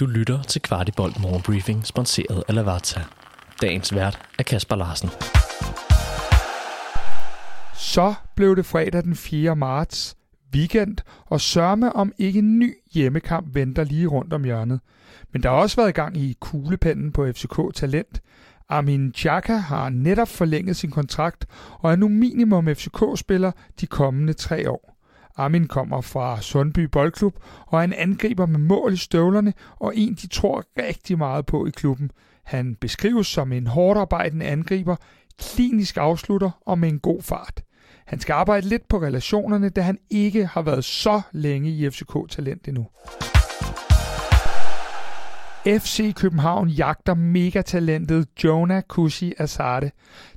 [0.00, 3.00] Du lytter til Kvartibolt Morgenbriefing, sponsoreret af Lavazza.
[3.62, 5.08] Dagens vært er Kasper Larsen.
[7.74, 9.56] Så blev det fredag den 4.
[9.56, 10.16] marts,
[10.54, 14.80] weekend, og sørme om ikke en ny hjemmekamp venter lige rundt om hjørnet.
[15.32, 18.20] Men der har også været gang i kuglepennen på FCK Talent.
[18.68, 21.46] Armin Chaka har netop forlænget sin kontrakt
[21.78, 24.99] og er nu minimum FCK-spiller de kommende tre år.
[25.36, 27.34] Armin kommer fra Sundby Boldklub
[27.66, 31.66] og er en angriber med mål i støvlerne og en, de tror rigtig meget på
[31.66, 32.10] i klubben.
[32.44, 34.96] Han beskrives som en hårdt arbejdende angriber,
[35.38, 37.62] klinisk afslutter og med en god fart.
[38.06, 42.68] Han skal arbejde lidt på relationerne, da han ikke har været så længe i FCK-talent
[42.68, 42.86] endnu.
[45.66, 49.90] FC København jagter megatalentet Jonah Kusi Asade.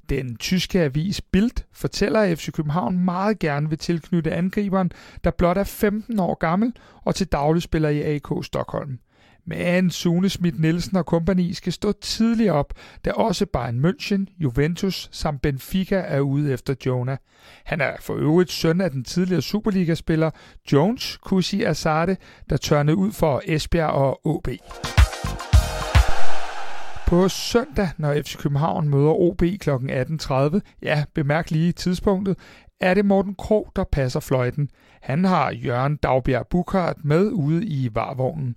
[0.10, 4.92] Den tyske avis Bild fortæller, at FC København meget gerne vil tilknytte angriberen,
[5.24, 9.00] der blot er 15 år gammel og til daglig spiller i AK Stockholm.
[9.46, 12.74] Men Sune Schmidt Nielsen og kompagni skal stå tidligt op,
[13.06, 17.18] da også Bayern München, Juventus samt Benfica er ude efter Jonah.
[17.64, 20.30] Han er for øvrigt søn af den tidligere Superliga-spiller
[20.72, 22.18] Jones Kusi Asade,
[22.50, 24.48] der tørnede ud for Esbjerg og AB.
[27.14, 29.70] På søndag, når FC København møder OB kl.
[29.70, 32.38] 18.30, ja, bemærk lige tidspunktet,
[32.82, 34.70] er det Morten Krog, der passer fløjten.
[35.02, 38.56] Han har Jørgen Dagbjerg Bukart med ude i varvognen.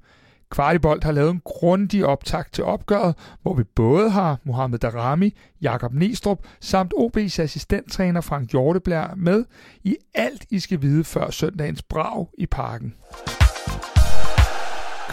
[0.51, 5.95] Kvartibolt har lavet en grundig optakt til opgøret, hvor vi både har Mohamed Darami, Jakob
[5.95, 9.45] Nestrup samt OB's assistenttræner Frank Hjorteblær med
[9.85, 12.95] i alt, I skal vide før søndagens brag i parken.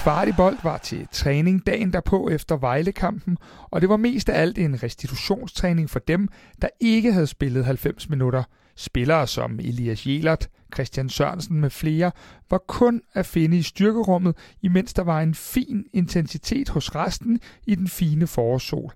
[0.03, 3.37] Kvartibold var til træning dagen derpå efter Vejlekampen,
[3.71, 6.27] og det var mest af alt en restitutionstræning for dem,
[6.61, 8.43] der ikke havde spillet 90 minutter.
[8.75, 12.11] Spillere som Elias Jelert, Christian Sørensen med flere
[12.49, 17.75] var kun at finde i styrkerummet, imens der var en fin intensitet hos resten i
[17.75, 18.93] den fine forårssol.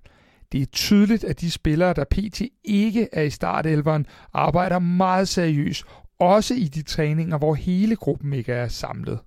[0.52, 2.42] Det er tydeligt, at de spillere, der pt.
[2.64, 5.84] ikke er i startelveren, arbejder meget seriøst,
[6.20, 9.18] også i de træninger, hvor hele gruppen ikke er samlet.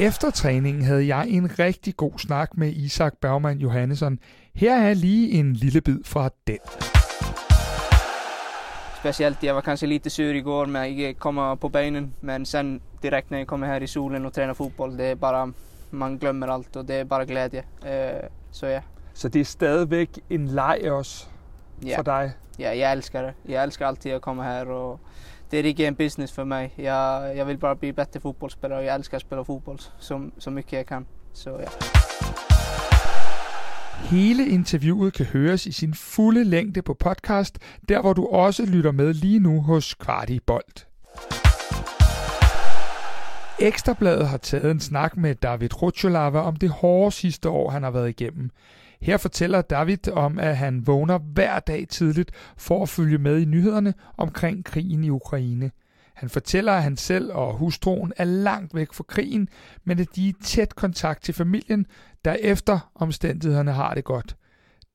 [0.00, 4.18] Efter træningen havde jeg en rigtig god snak med Isak Bergman Johannesson.
[4.54, 6.58] Her er lige en lille bid fra den.
[8.96, 12.14] Speciellt, jag var kanske lite sur igår med att inte komma på benen.
[12.20, 15.52] Men sen direkt när jag kommer här i solen och tränar fotboll, det är bara,
[15.90, 17.64] man glömmer allt och det är bara glädje.
[17.84, 18.80] Eh, så ja.
[19.14, 21.26] Så det er stadigvæk en leg også
[21.96, 22.30] for dig?
[22.58, 23.34] ja, jag älskar det.
[23.52, 25.00] Jag älskar alltid att komma här och
[25.50, 26.72] det är inte en business för mig.
[26.76, 30.50] Jag, jag vill bara bli bättre fotbollsspelare och jag älskar att spela fotboll så, så
[30.50, 31.06] mycket jag kan.
[31.32, 31.68] Så ja.
[34.04, 38.92] Hele interviewet kan høres i sin fulde længde på podcast, der hvor du også lytter
[38.92, 40.86] med lige nu hos Kvarti Bold.
[43.58, 47.90] Ekstrabladet har taget en snak med David Rutscholava om det hårde sidste år, han har
[47.90, 48.50] været igennem.
[49.02, 53.44] Her fortæller David om, at han vågner hver dag tidligt for at følge med i
[53.44, 55.70] nyhederne omkring krigen i Ukraine.
[56.14, 59.48] Han fortæller, at han selv og hustruen er langt væk fra krigen,
[59.84, 61.86] men at de er i tæt kontakt til familien,
[62.24, 64.36] der efter omstændighederne har det godt.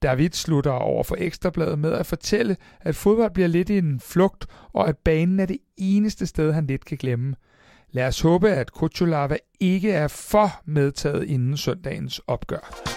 [0.02, 4.46] David slutter over for Ekstrabladet med at fortælle, at fodbold bliver lidt i en flugt,
[4.74, 7.36] og at banen er det eneste sted, han lidt kan glemme.
[7.92, 12.96] Lad os håbe, at Kutsulava ikke er for medtaget inden søndagens opgør.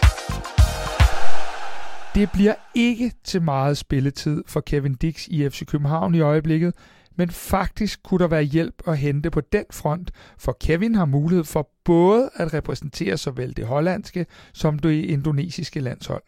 [2.14, 6.74] Det bliver ikke til meget spilletid for Kevin Dix i FC København i øjeblikket,
[7.16, 11.44] men faktisk kunne der være hjælp at hente på den front, for Kevin har mulighed
[11.44, 16.22] for både at repræsentere såvel det hollandske som det indonesiske landshold.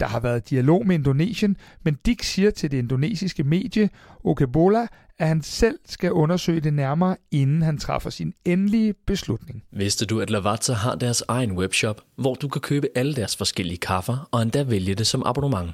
[0.00, 3.90] Der har været dialog med Indonesien, men Dick siger til det indonesiske medie
[4.24, 4.86] Okebola,
[5.18, 9.62] at han selv skal undersøge det nærmere, inden han træffer sin endelige beslutning.
[9.72, 13.78] Vidste du, at Lavazza har deres egen webshop, hvor du kan købe alle deres forskellige
[13.78, 15.70] kaffer og endda vælge det som abonnement?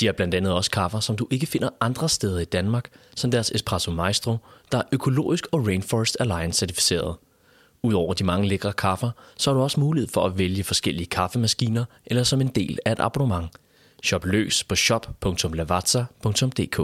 [0.00, 3.30] De har blandt andet også kaffer, som du ikke finder andre steder i Danmark, som
[3.30, 4.36] deres Espresso Maestro,
[4.72, 7.16] der er økologisk og Rainforest Alliance certificeret.
[7.82, 11.84] Udover de mange lækre kaffer, så har du også mulighed for at vælge forskellige kaffemaskiner
[12.06, 13.48] eller som en del af et abonnement.
[14.04, 16.76] Shop løs på shop.lavazza.dk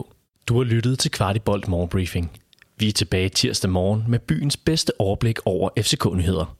[0.48, 2.30] Du har lyttet til Kvartibolt Morgenbriefing.
[2.76, 6.56] Vi er tilbage tirsdag morgen med byens bedste overblik over FCK-nyheder.